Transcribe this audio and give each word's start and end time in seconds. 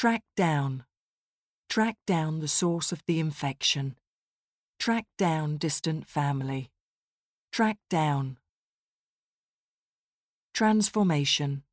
Track 0.00 0.22
down. 0.34 0.84
Track 1.68 1.98
down 2.06 2.40
the 2.40 2.48
source 2.48 2.90
of 2.90 3.02
the 3.06 3.20
infection. 3.20 3.98
Track 4.78 5.04
down 5.18 5.58
distant 5.58 6.08
family. 6.08 6.70
Track 7.52 7.76
down. 7.90 8.38
Transformation. 10.54 11.64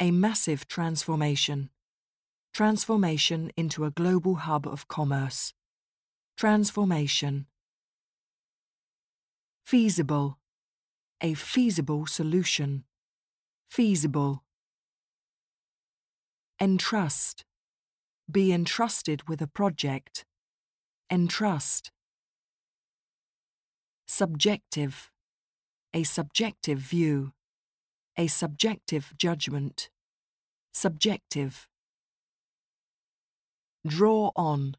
A 0.00 0.10
massive 0.10 0.66
transformation. 0.66 1.68
Transformation 2.54 3.52
into 3.54 3.84
a 3.84 3.90
global 3.90 4.36
hub 4.36 4.66
of 4.66 4.88
commerce. 4.88 5.52
Transformation. 6.38 7.48
Feasible. 9.66 10.38
A 11.20 11.34
feasible 11.34 12.06
solution. 12.06 12.84
Feasible. 13.68 14.42
Entrust. 16.62 17.44
Be 18.30 18.52
entrusted 18.52 19.28
with 19.28 19.42
a 19.42 19.48
project. 19.48 20.24
Entrust. 21.10 21.90
Subjective. 24.06 25.10
A 25.92 26.04
subjective 26.04 26.78
view. 26.78 27.32
A 28.16 28.28
subjective 28.28 29.12
judgment. 29.18 29.90
Subjective. 30.72 31.66
Draw 33.84 34.30
on. 34.36 34.76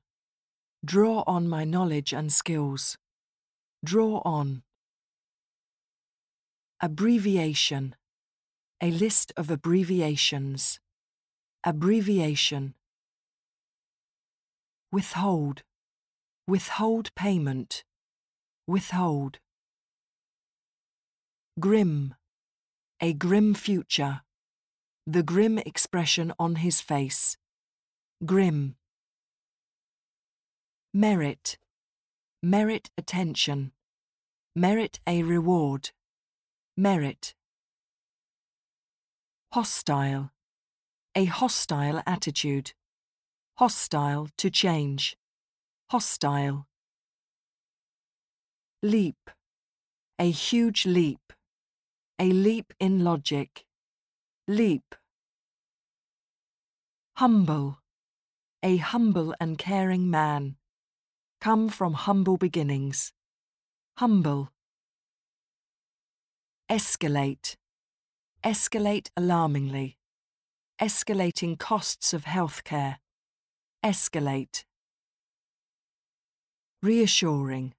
Draw 0.85 1.25
on 1.27 1.49
my 1.49 1.65
knowledge 1.65 2.13
and 2.13 2.31
skills. 2.31 2.97
Draw 3.83 4.21
on. 4.23 4.63
Abbreviation. 6.79 7.95
A 8.79 8.89
list 8.89 9.33
of 9.35 9.51
abbreviations. 9.51 10.79
Abbreviation. 11.65 12.73
Withhold. 14.91 15.63
Withhold 16.45 17.15
payment. 17.15 17.85
Withhold. 18.67 19.39
Grim. 21.57 22.15
A 22.99 23.13
grim 23.13 23.53
future. 23.53 24.23
The 25.07 25.23
grim 25.23 25.57
expression 25.57 26.33
on 26.37 26.55
his 26.55 26.81
face. 26.81 27.37
Grim. 28.25 28.75
Merit. 30.93 31.57
Merit 32.41 32.89
attention. 32.97 33.71
Merit 34.53 34.99
a 35.07 35.23
reward. 35.23 35.91
Merit. 36.75 37.35
Hostile. 39.53 40.31
A 41.15 41.25
hostile 41.25 42.01
attitude. 42.07 42.73
Hostile 43.57 44.29
to 44.35 44.49
change. 44.49 45.15
Hostile. 45.91 46.65
Leap. 48.81 49.29
A 50.17 50.31
huge 50.31 50.87
leap. 50.87 51.31
A 52.17 52.31
leap 52.31 52.73
in 52.79 53.03
logic. 53.03 53.63
Leap. 54.47 54.95
Humble. 57.17 57.77
A 58.63 58.77
humble 58.77 59.35
and 59.39 59.59
caring 59.59 60.09
man. 60.09 60.55
Come 61.39 61.69
from 61.69 61.93
humble 61.93 62.37
beginnings. 62.37 63.13
Humble. 63.99 64.49
Escalate. 66.71 67.55
Escalate 68.43 69.09
alarmingly. 69.15 69.97
Escalating 70.83 71.57
costs 71.57 72.13
of 72.13 72.25
healthcare. 72.25 72.97
Escalate. 73.85 74.65
Reassuring. 76.81 77.73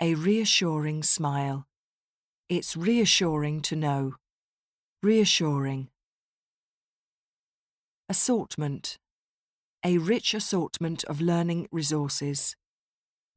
A 0.00 0.14
reassuring 0.14 1.02
smile. 1.02 1.66
It's 2.48 2.76
reassuring 2.76 3.60
to 3.62 3.74
know. 3.74 4.14
Reassuring. 5.02 5.88
Assortment. 8.08 8.98
A 9.84 9.98
rich 9.98 10.32
assortment 10.32 11.02
of 11.02 11.20
learning 11.20 11.66
resources. 11.72 12.54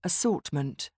Assortment. 0.03 0.91